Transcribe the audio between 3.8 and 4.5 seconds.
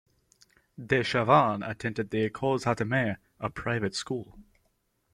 school.